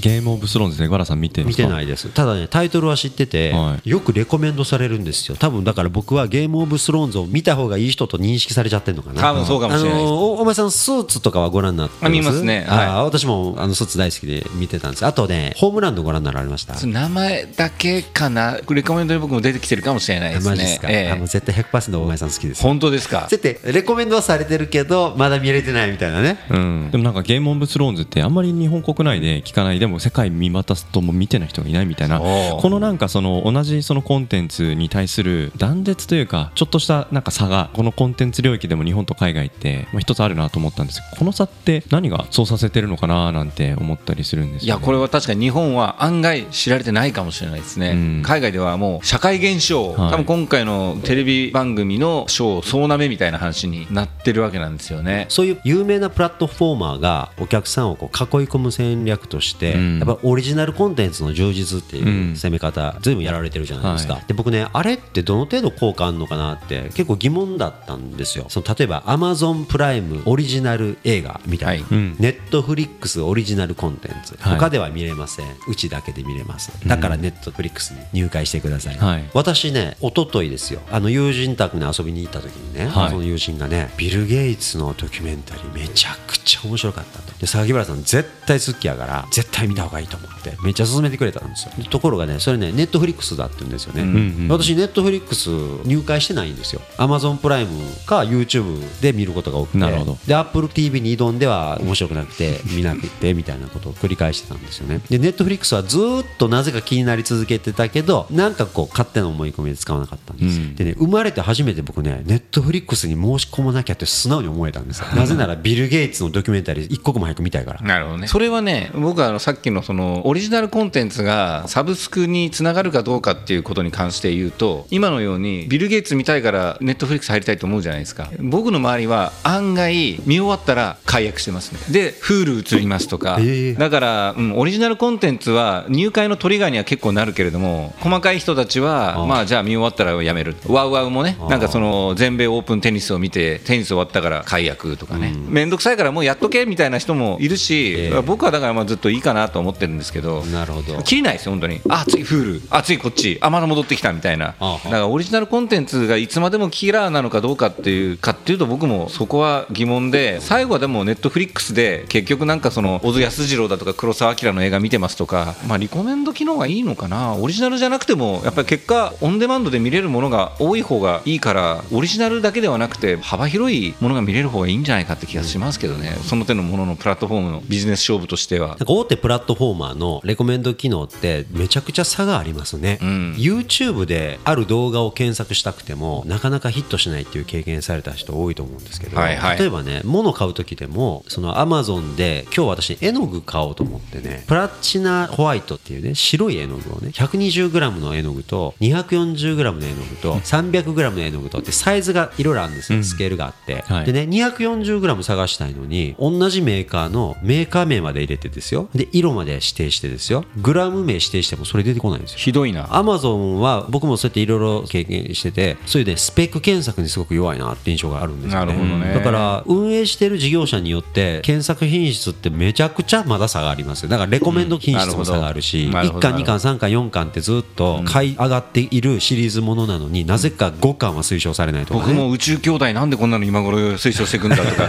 [0.00, 2.08] ゲームオブスローンですね、原さん見て見てないいです。
[2.10, 5.36] ただねタイトルは知ってて、はよくレコメンドされるんですよ。
[5.36, 9.20] 多分だから僕はゲームオブスローンズを見た方がいい人と認識されちゃってるのかな。
[9.20, 12.06] 多分そうかもしれないですあのおお前さんスーツとかはご覧になってます？
[12.06, 12.64] あ見ますね。
[12.68, 12.86] はい。
[12.86, 15.06] あ私もあのスーツ大好きで見てたんです。
[15.06, 16.74] あとねホームランドご覧になられました？
[16.86, 18.58] 名前だけかな？
[18.70, 20.50] レコメンドで僕も出てきてるかもしれないですね。
[20.50, 21.10] マジですか、ええ。
[21.12, 22.62] あもう絶対100%お前さん好きです。
[22.62, 23.26] 本当ですか？
[23.28, 26.38] 絶対レコメンドはされてるけどまだ見れてないみたいなね。
[26.50, 32.20] うん、でもなんかゲームオブスローンズってあんまり日本国内で聞かないでも世界見渡すともう見てない人がいないみたいな。
[32.20, 48.22] このなんかその同じそのコンテンツに対する断絶というかちょっとしたなんか差がこのコンテンツ領域でも日本と海外ってまあ一つあるなと思ったんですけどこの差って何がそうさせてるのかななんて思ったりするんですよ、ね、いやこれは確かに日本は案外知られてないかもしれないですね、うん。
[48.22, 50.10] 海外ではもう社会現象、はい。
[50.12, 55.26] 多分今回のテレビ番組の賞総なめみたいな話になってるわけなんですよね。
[55.28, 62.36] そういう有名なプラットフォーマーがお客さんをこう囲い込む戦略として、うんやっぱオリジナルコンテンツの充実っていううん。
[62.36, 64.24] 攻め方、ずいぶんやられてるじゃないですか、はい。
[64.26, 68.46] で僕ねあれってどの程度効果あるのかなって結構疑問だったんですよ。
[68.48, 74.58] その例えば Amazon プライムオリジナル映画みたいな、ネットフリックスオリジナルコンテンツ、はい。
[74.58, 75.46] 他では見れません。
[75.68, 76.70] うちだけで見れます。
[76.86, 79.24] だからネットフリックスに入会してください、はい。
[79.34, 80.80] 私ね一昨日ですよ。
[80.90, 83.10] あの友人宅に遊びに行った時にね、はい。
[83.10, 87.32] その友人がねビル・ゲイツのドキュメンタリーめちゃくちゃ面白かったと。
[87.38, 91.72] で榊原さん絶対好きやから絶対見た方がいいと思ってめっちゃ勧めてくれたんですよ。
[91.90, 95.48] ところがねそれねネットフリックスだって言うんですよね、んうん私ネットフリックス
[95.86, 96.80] 入会してないんですよ。
[96.96, 97.70] Amazon プライム
[98.06, 99.78] か YouTube で見ることが多くて。
[99.78, 100.18] なるほど。
[100.26, 105.00] で AppleTV に挑んでは面白くなくて 見なくてみたいなことを繰り返してたんですよね。
[105.08, 110.74] で Netflix はずーっとなぜか気になり続けてたけどなんかこう勝手な思い込みで使わなかったんですよ、うん。
[110.74, 115.06] でね生まれて初めて僕ね Netflix に申し込まなきゃって素直に思えたんですよ。
[115.14, 117.80] なぜならビル・ゲイツのドキュメンタリー一刻も早く見たいから。
[117.80, 118.26] なるほどね。
[118.26, 128.30] それはね僕はあのさっきのそのオリジナルコンテンツがサブスクにつながるかどうかっていうことに関して言うと今のようにビル・ゲイツ見たいからネットフリックス入りたいと思うじゃないですか。
[128.40, 131.80] 僕の周りは案外見終わったら解約してますね。
[131.90, 140.56] で Hulu 移りますとか、ええだから、うん、オリジナルコンテンツは入会のトリガーには結構なるけれども細かい人たちはあまあじゃあ見終わったらやめる。
[140.66, 145.34] ワウワウもねあなんかその全米オープンテニスを見てテニス終わったから解約とかね。
[145.48, 150.44] 面倒くさいからもうやっとけみたいな人もいるし、ええ僕はだからまあずっといいかなと思ってるんですけど。
[150.46, 151.02] なるほど。
[151.02, 151.80] 切りないですよ本当に。
[151.88, 153.38] あ次フールあ次こっち。
[153.40, 154.54] あまだ戻ってきたみたいな。
[154.58, 167.34] だからオリジナルコンテンツがいつまでもキラーなのかどうかっていうかっていうと僕もそこは疑問で最後はでもネットフリックスで結局なんかその小津安二郎だとか黒澤明の映画見てますとかまあリコメンド機能がいいのかな。
[167.34, 176.16] オリジナルじゃなくてもやっぱり結果オンデマンドで見れるものが多い方がいいからオリジナルだけではなくて幅広いものが見れる方がいいんじゃないかって気がしますけどね。
[176.24, 178.76] その手のもののプラットフォームのビジネス勝負としては。
[178.86, 183.34] 大手プラットフォーマーのレコメンド機能ってめちゃくちゃ差がありますね、うん。
[183.36, 189.58] YouTube である動画を検索したくてもなかなかヒットしないっていう経験された人多いと思うんですけど、はいはい。
[189.58, 204.06] 例えばね物買う時でもその Amazon で今日私絵の具買おうと思ってねプラチナホワイトっていうね白い絵の具をね 120g の絵の具と 240g の絵の具と 300g の絵の具とってサイズがいろいろあるんですよ、スケールがあって、はい。
[204.06, 208.88] でね 240g 探したいのに同じメーカーのメーカー名まで入れてですよ。
[208.94, 210.44] で色まで指定してですよ。
[210.56, 212.38] グラム名指定してもそれ出てこないんですよ。
[212.38, 212.94] ひどいな。
[212.94, 218.66] アマゾンは僕もそうやっていろいろ経験しててそういうねスペック検索にすごく弱いなって印象があるんですよね。
[218.66, 219.14] なるほどね。
[219.14, 224.08] だから運営してる事業者によって検索品質ってめちゃくちゃまだ差がありますよ。
[224.08, 225.92] だからレコメンド品質も差があるし、1うん。
[225.92, 226.20] なるほど。
[226.20, 232.12] 巻2巻3巻4巻ってずっと買い上がっているシリーズものなのになぜか5巻は推奨されないとかね。
[232.12, 234.88] 僕も宇宙兄弟なんでこんなの今頃推奨していくんだとか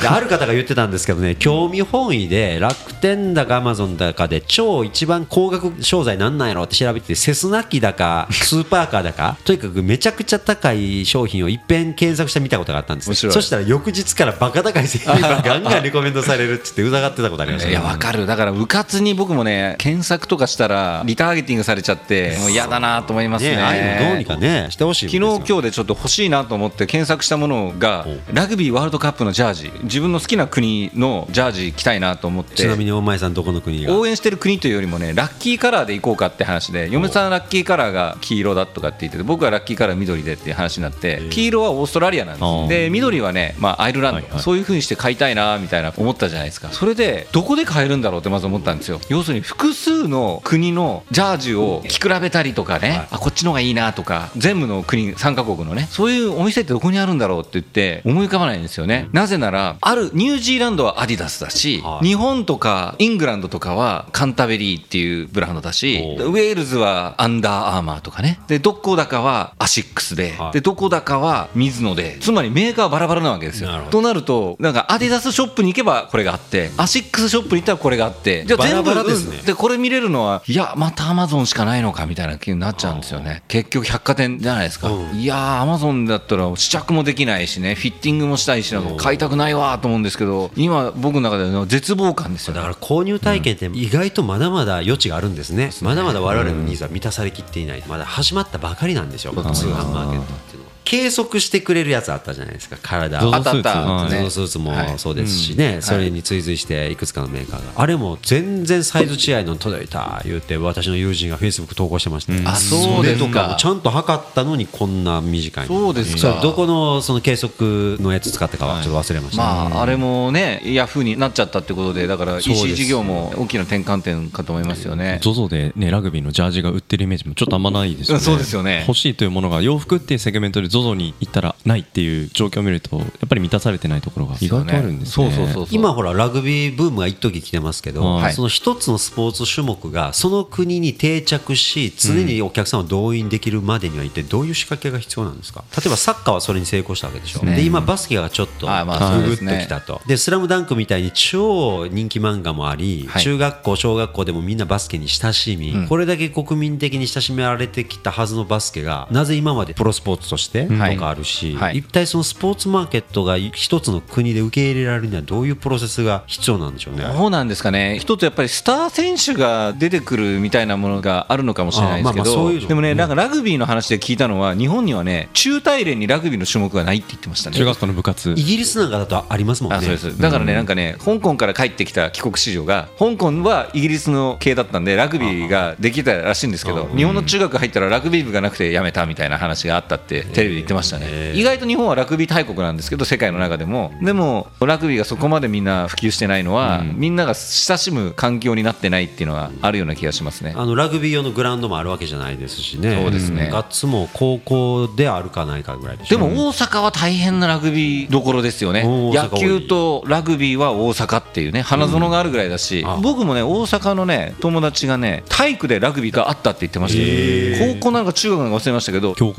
[0.00, 17.72] である方が言ってたんですけどね興味本位で楽天だかアマゾンだかで超一番高額商材なんなんやろって調べててセスナ機だか スーパーカーだかとにかくめちゃくちゃ高い商品をいっぺん検索してみたことがあったんですそしたら翌日からバカ高い製品がガンガンレコメンドされるって言って疑ってたことありましたね。
[17.72, 18.26] いやわかる。
[18.26, 23.56] だからうかつに僕もね検索とかしたらリターゲティングされちゃってもう嫌だなと思いますね。
[23.56, 29.72] ねああいうのどうにかねしてほしい昨日今日でちょっと欲しいなと思って検索したものがラグビーワールドカップのジャージ。
[29.84, 32.56] 自分の好ききな国のジャージ着たいなと思って。
[32.56, 33.96] ちなみに大前さんどこの国が。
[33.96, 42.68] 応援してる国というよりもねラッキーカラーで行こうかって話で嫁さんラッキーカラーが黄色だとかって言ってて僕はラッキーカラー緑でっていう話になって黄色はオーストラリアなんです。
[42.68, 44.42] で緑はね、まあ、アイルランド、はいはい。
[44.42, 46.68] そういう風にして買いたいなみたいな思ったじゃないですか。
[46.70, 49.00] それでどこで買えるんだろうってまず思ったんですよ。
[49.08, 59.08] 要するに複数の国のジャージを着比べたりとかね、あこっちの方がいいなとか全部の国3カ国のねそういうお店ってどこにあるんだろうって言って思い浮かばないんですよね。
[59.12, 62.06] なぜならあるニュージーランドはアディダスだし、はい。
[62.06, 68.40] 日本とかイングランドとかはカンタベリーっていうブランドだしおウェールズはアンダーアーマーとかね。
[68.48, 70.52] でどこだかはアシックスで,、はい。
[70.52, 72.16] でどこだかはミズノで。
[72.20, 73.70] つまりメーカーはバラバラなわけですよ。
[73.90, 79.36] となるとなんかアディダスショップに行けばこれがあってアシックスショップに行ったらこれがあってじゃあ全部バラバラですね。
[79.38, 79.44] うん。
[79.44, 83.42] でこれ見れるのはいやまたアマゾンしかないのかみたいな気になっちゃうんですよね。
[83.48, 85.16] 結局百貨店じゃないですか、うん。
[85.18, 92.60] いやーアマゾンだったら試着もできないしねフィッティングもしたいし買いたくないわと思うんですけど今僕の中での絶望感ですよね。
[92.60, 100.61] だから購入体験って意外とまだまだ余地があるんですね、まだまだ我々のニーズは満たされきっていない、まだ始まったばかりなんですよ、通販マーケットっていうのは。
[100.84, 103.22] 計測してくれるやつあったじゃないですか、体を。
[103.22, 104.10] ゾゾあったあったはい。
[104.10, 104.98] ゾねゾスーツもはい。
[104.98, 113.56] そうですしね、それに追随していくつかのメーカーが、あれも全然サイズ違いの届いた言うて、私の友人がフェイスブック投稿してました、あそうですか。
[113.58, 116.40] ちゃんと測ったのにこんな短いのそうですか。
[116.42, 125.20] どこのその計測のやつ使ったかはちょっと忘れました、まあ、あれもね、ヤフーになっちゃったってことで、だから EC 事業も大きな転換点かと思いますよね。
[125.22, 128.24] ZOZO でねラグビーのジャージが売ってるイメージもちょっとあんまないですよね。
[128.24, 128.84] そうですよね。
[128.86, 134.36] 欲しいというものが洋服っていうセグメントで ZOZO に行ったらないっていう状況を見るとやっぱり満たされてないところが。
[134.40, 135.12] 意外とあるんですね。
[135.14, 135.66] そうそうそうそう。
[135.70, 138.32] 今ほらラグビーブームが一時来てますけど、はい。
[138.32, 145.64] その一つのスポーツ種目がその国に定着し常にお客さんを動員できるまでには一体どういう仕掛けが必要なんですか？
[145.76, 147.42] 例えばサッカーはそれに成功したわけでしょ。
[147.44, 147.56] ね。
[147.56, 150.00] で今バスケがちょっとあまあググッときたと。
[150.06, 153.22] で「スラムダンクみたいに超人気漫画もあり、はい。
[153.22, 155.88] 中学校小学校でもみんなバスケに親しみ、うん。
[155.88, 160.96] これだけ国民的に親しめられてきたはずのバスケがなぜ今までプロスポーツとしてとはい。
[160.96, 161.78] かあるし、はい。
[161.78, 167.04] 一体そのスポーツマーケットが一つの国で受け入れられるにはどういうプロセスが必要なんでしょうね。
[167.16, 177.56] そうなんですかね、一つやっぱりスター選手が出てくるみたいなものがあるのかもしれないですけど、あまあまあそういうのでもね、なんかラグビーの話で聞いたのは、日本にはね、中大連にラグビーの種目がないって言ってましたね。
[177.56, 178.32] 中学校の部活。
[178.32, 179.78] イギリスなんかだとありますもんね。
[179.78, 180.18] あそうです。
[180.20, 200.54] だからね、なんかね、香港から帰ってきた帰国子女が、香港はイギリスの系だったんで、ラグビーができたらしいんですけど、日本の中学入ったらラグビー部がなくてやめたみたいな話があったって、テレビで言ってましたね、意外と日本はラグビー大国なんですけど、世界の中でも、でも、ラグビーがそこまでみんな普及してないのは、みんなが親しむ環境になってないっていうのはあるような気がしますね。
[200.56, 203.00] あのラグビー用のグラウンドもあるわけじゃないですしね。
[203.02, 203.48] そうですね。
[203.52, 206.18] ガッツも高校であるかないかぐらいでしょ。
[206.18, 212.98] でも大阪は大変なラグビーどころですよね、野球とラグビーは大阪っていうね、花園があるぐらいだし、あ。
[213.02, 219.32] 僕もね、大阪のね、友達がね、体育でラグビーがあったって言ってましたよ、高校なんか中学なんか忘れましたけど、共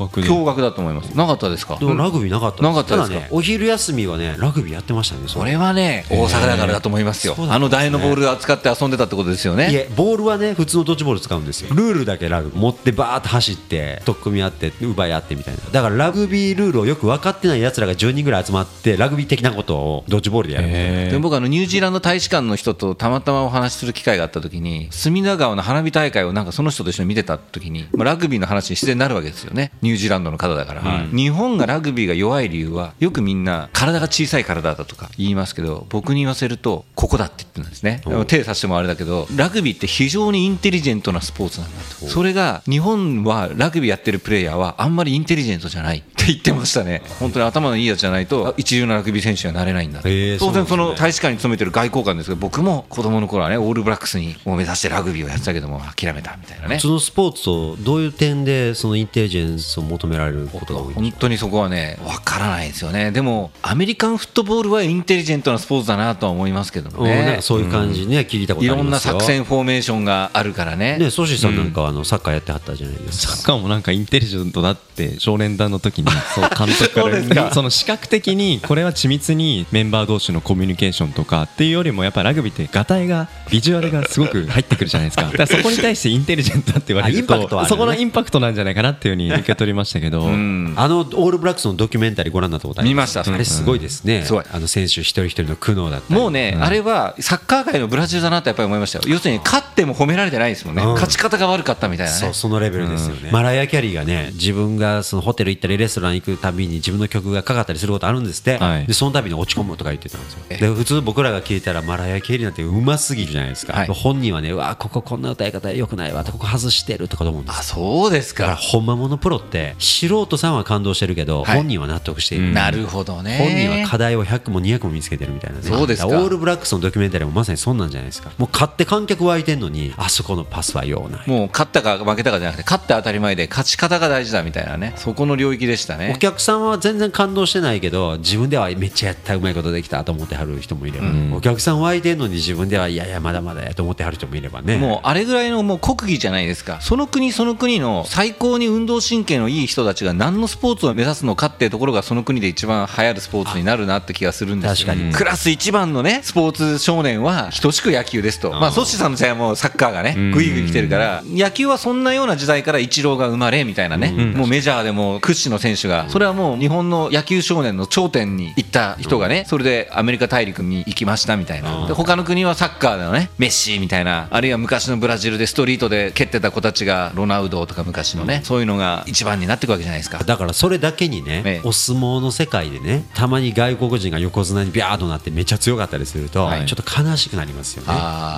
[0.44, 3.14] 学だと思います、なかったですか、でもラグビーなかったなかったですか？
[3.14, 5.22] だね、お昼休みはね、ラグビーやってましたね。
[5.26, 5.54] それ。
[5.54, 9.70] はね、大阪だからだと思いますよ、あの台のボールを扱って遊んでたってことですよね。
[9.70, 11.72] いえボールはね普通のドッジボール使うんですよ。
[11.72, 15.60] ルールだけラグビー持ってバーって走って取っ組み合って奪い合ってみたいな。
[15.70, 21.10] だからラグビールールをよく分かってない奴らが10人ぐらい集まってラグビー的なことをドッジボールでやるんですよへー。
[21.12, 29.70] で僕あのニュージーランド大使館の人とたまたまお話しする機会があった時に隅田川の花火大会をなんかその人と一緒に見てた時に、まあ、ラグビーの話に自然になるわけですよね。
[29.82, 30.82] ニュージーランドの方だから、
[31.12, 38.02] 日本がラグビーが弱い理由はよくみんな体が小さい体だとか言いますけど僕に言わせるとここだって言ってるんですね。
[38.26, 42.06] 手さしてもあれだけどラグビーって非常にインテリジェントなスポーツなんだと。
[42.06, 47.02] それが日本はラグビーやってるプレイヤーはあんまりインテリジェントじゃないって言ってましたね。
[47.20, 56.78] 本当に頭のいいやつじゃないと一流なラグビー選手にはなれないんだとへー当然その大使館に勤めてる外交官ですけど僕も子供の頃はねオールブラックスにもう目指してラグビーをやってたけども諦めたみたいなね。
[56.78, 63.10] そのスポーツとどういう点でそのインテリジェンスを求められることが多いんです本当にそこはね分からないですよね。
[63.10, 67.36] でもアメリカンフットボールはインテリジェントなスポーツだなとは思いますけどもね。
[67.36, 69.12] かそういう感じね、聞いたこといろんなありますよ。
[69.14, 70.98] 作戦フォーメーションがあるからね。
[70.98, 73.36] ねソシーさんなんかはあのサッカーやってはったじゃないですか。
[73.36, 76.04] サッカーもなんかインテリジェントだって少年団の時に
[76.34, 85.24] そう監督かからその視覚的にこれは緻密にメンバー同士のコミュニケーションとかっていうよりもやっぱラグビーってガタイがビジュアルがすごく入ってくるじゃないですか。
[85.24, 87.68] だからそこに対してインテリジェントだって言われるあインパクトはあるね。
[87.70, 90.74] とそこのインパクトなんじゃないかなっていうふうに受け取りましたけど、うん。
[90.76, 96.20] あのオールブラックスのドキュメンタリーご覧になったことあり見ましたあれすごいですね、すごいあの選手一人一人の苦悩だったり。
[96.20, 99.04] もうね、あれはサッカー界のブラジルだなとやっぱり思いましたよ。
[99.06, 100.94] 要するに勝っても褒められてないですもんね、うん。
[100.94, 102.18] 勝ち方が悪かったみたいなね。
[102.18, 136.16] そうそのレベルですよね、マライア・キャリーがね自分がそのホテル行ったりレストラン行くたびに自分の曲がかかったりすることあるんですって、はいでその度に落ち込むとか言ってたんですよで普通僕らが聞いたらマライア・ケリーなんてうますぎるじゃないですか、はい本人はねうわこここんな歌い方よくないわここ外してるとかと思うんですあそうですかだからかほんまものプロって素人さんは感動してるけど、はい本人は納得している、なるほどね本人は課題を100も200も見つけてるみたいなねそうですオールブラックスのドキュメンタリーもまさにそんなんじゃないですかもう勝って観客湧いてんのにあそこのパスは用ないもう勝ったか負けたかじゃなくて勝って当たり前で勝ち方が大事だみたいなねそこの領域でしたおね。
[136.18, 144.76] 客さんは全然感動してないけど自分ではめっちゃやったうまいことできたと思ってはる人もいれば、お客さん湧いてんのに自分ではいやいやまだまだやと思ってはる人もいればね。
[144.76, 146.80] もうあれぐらいのもう国技じゃないですか。
[146.80, 154.86] その国その国の最高に運動神経のいい人たちが何のスポーツを目指すのかっていうところがその国で一番流行るスポーツになるなって気がするんですよ。
[154.86, 155.12] 確かに。
[155.12, 158.50] クラス一番のねスポーツ少年は等しく野球ですと。
[158.52, 164.10] まあソッシーさんの時代はもうサッカーがねグイグイ来てるから野球はそんなような時代からイチローが生まれみたいなね。
[164.10, 171.86] もうメジャーでも屈指の選手がそれはもう日本の野球少年の頂点に行った人がねそれでアメリカ大陸に行きましたみたいな。
[171.86, 180.22] で他の国はサッカーのねメッシみたいなあるいは昔のブラジルでストリートで蹴ってた子たちがロナウドとか昔のねそういうのが一番になっていくわけじゃないですか。
[180.24, 186.66] だからそれだけにね、ええお相撲の世界でねたまに外国人が横綱にビャーっとなってめっちゃ強かったりすると、はい。
[186.66, 187.92] ちょっと悲しくなりますよね。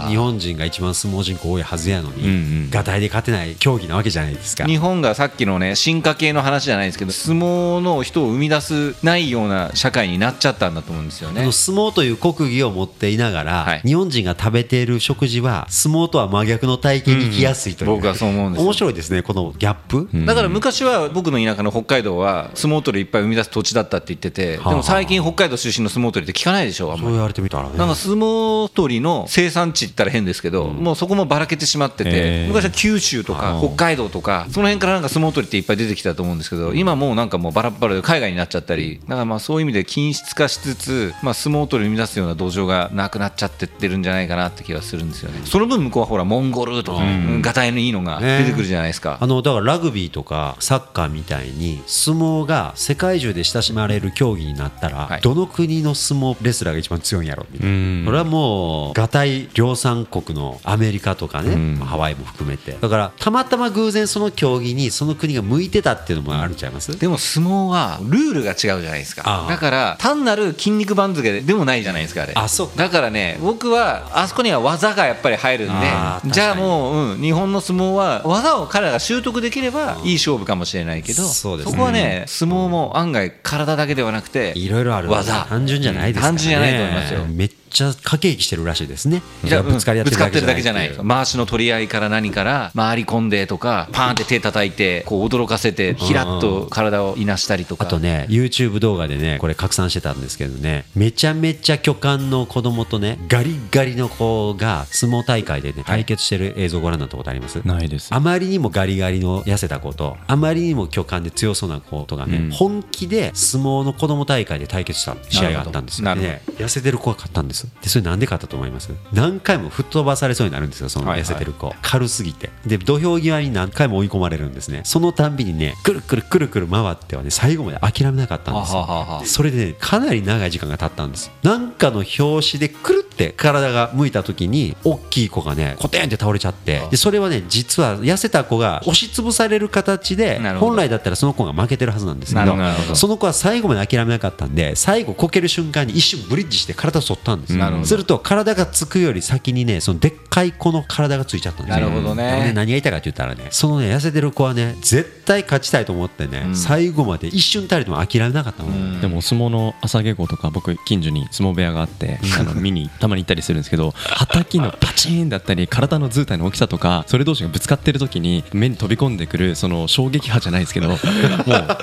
[0.09, 2.33] 日本人が一番相撲人口多いはずやのに、うんう
[2.67, 2.71] ん。
[2.71, 4.65] ガタイで勝てない競技なわけじゃないですか。
[4.65, 11.41] 日本がさっきのね進化系の話じゃないですけど相撲の人を生み出すないような社会になっちゃったんだと思うんですよね。
[11.53, 13.81] 相撲という国技を持っていながら、はい。
[13.85, 18.67] 日本人が食べている食事は相撲とは真逆の体験に行きやすいという、僕はそう思うんですよ。
[18.67, 24.77] 面白いですねこのギャップ、だから昔は僕の田舎の北海道は相撲取りいっぱい生み出す土地だったって言っててではあ。
[24.77, 27.03] も最近北海道出身の相撲取りって聞かないでしょあんまり。
[27.03, 27.77] そう言われてみたらね。
[27.77, 45.41] なんか相撲取りの生産地って言ったら変ですけど、もうそこもばらけてしまってて、昔は九州とか北海道とか、その辺からなんか相撲取りっていっぱい出てきたと思うんですけど、今もうなんかもうバラバラで海外になっちゃったり、だからまあそういう意味で均質化しつつ、まあ、相撲取りを生み出すような土壌がなくなっちゃってってるんじゃないかなって気がするんですよね。
[45.45, 47.43] その分向こうはほら、モンゴルとか、うん。
[47.43, 49.19] ガタイのいいのが出てくるじゃないですか。
[49.21, 55.21] あのだからラグビーとかサッカーみたいに相撲が世界中で親しまれる競技になったら、はい。
[55.21, 58.03] どの国の相撲レスラーが一番強いんやろみたいな、うん。
[58.05, 61.77] これはもうガタイ量産国のアメリカとかね、うん。
[61.77, 62.77] ハワイも含めて。
[62.81, 69.47] だからたまたま偶然その競技にその国が向いてたっていうのもあるんちゃいます、でも相撲はルールが違うじゃないですか。
[69.49, 72.33] だから単なる筋肉番付でもないじゃないですかあれ。
[72.35, 72.75] あそうか。
[72.77, 75.87] だからね僕はあそこには技がやっぱり入るんで
[76.33, 81.77] じゃあもう、うん、日本の相撲は技を彼らが習得できればいい勝負かもしれないけどそうですね。
[81.77, 85.47] こはね相撲も案外体だけではなくていろいろある技。
[85.49, 86.39] 単純じゃないですからね。
[86.39, 87.25] 単純じゃないと思いますよ。
[87.27, 89.23] めっちゃ駆け引きしてるらしいですね。
[89.45, 90.89] いやぶつかり合ってるだけじゃない。
[90.89, 91.07] ってう。
[91.07, 97.85] 回しの取り合いから何から回り込んでとかパーンって手叩いてこう驚かせてひらっと体をいなしたりとか。
[97.85, 100.87] あとね YouTube 動画でねこれ拡散してたんですけどね。
[100.95, 107.61] めちゃめちゃ巨漢の子供とねガリガリの子が相撲大会でね対決してる映像ご覧になったことあります？
[107.67, 108.15] ないです。
[108.15, 112.51] あまりにもガリガリの痩せた子とあまりにも巨漢で強そうな子とがね、うん。
[112.51, 116.43] 本気で相撲の子供大会で対決した試合があったんですよね。
[116.59, 118.91] 痩せてる子が勝ったんですでそれなんで勝ったと思います？
[119.13, 121.25] 何回も吹っ飛ばされそうになるんですよそのはいはい。
[121.25, 122.51] 痩せてる子、軽すぎて。
[122.67, 124.83] で土俵際に何回も追い込まれるんですね。
[124.85, 128.81] そのたんびにねくるくるくるくる回ってはね最後まで諦めなかったんですよ。
[128.81, 136.87] ははははそれでねかなり長い時間が経ったんですなんかの拍子でくるって体が向いた時に大きい子がねコテンって倒れちゃって。
[136.91, 142.55] でそれはね実は痩せた子が押しつぶされる形で本来だったらその子が負けてるはずなんですけど
[142.95, 151.87] その子は最後まで諦めなかったんで最後こける瞬間に一瞬ブリッジして体を反ったんですすると体がつくより先にねそのでっかい子の体がついちゃったんですよ。
[151.87, 152.45] なるほどね。
[152.49, 170.99] で何が言いたいかって言ったらねそのね痩せてる子はね絶対勝ちたいと思ってね、最後まで一瞬たりとも諦めなかったの、でもお相撲の朝稽古とか僕近所に相撲部屋があってあの見にたまに行ったりするんですけどはたきのパチーンだったり体の図体の大きさとかそれ同士がぶつかってる時に目に飛び込んでくるその衝撃波じゃないですけど もう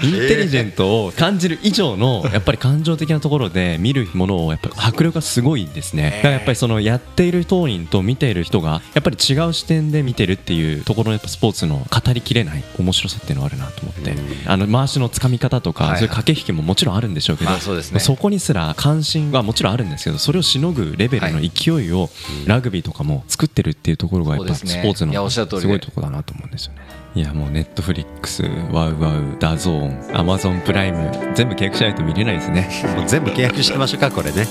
[0.03, 6.11] インテリジェントを感じる以上のやっぱり感情的なところで見るものをやっぱり迫力がすごいですね。
[6.17, 14.15] だからやっぱりそのやっている当人と見ている人がやっぱり違う視点で見てるっていうところのやっぱスポーツの語りきれない面白さっていうのはあるなと思って。
[14.45, 22.09] あの回しのつかみ方とかそういう駆け引きももちろんあるんでしょうけどまあそうですねそこにすら関心はもちろんあるんですけどそれをしのぐレベルの勢いを
[22.45, 27.03] ラグビーとかも作ってるっていうところがやっぱスポーツのすごいところだなと思うんですよね。
[27.15, 28.41] いやもうネットフリックス、
[28.71, 32.67] WOWOW、DAZN、アマゾンプライム全部契約しないと見れないですね。
[32.97, 34.47] もう全部契約してましょうかこれね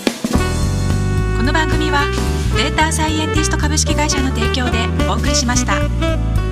[2.54, 6.51] データサイエンティスト株式会社の提供でお送りしました。